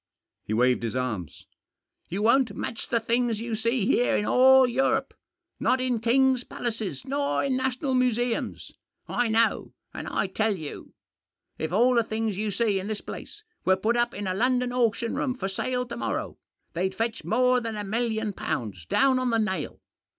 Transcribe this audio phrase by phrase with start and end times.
[0.45, 1.45] He waved his arms.
[2.09, 5.13] "You won't match the things you see here in all Europe—
[5.59, 8.71] not in kings' palaces nor in national museums.
[9.07, 9.99] I know, Digitized by 252 THE JOSS.
[9.99, 10.93] and I tell you.
[11.59, 14.71] If all the things you see in this place were put up in a London
[14.73, 16.39] auction room for sale to morrow,
[16.73, 19.81] they'd fetch more than a million pounds— down on the nail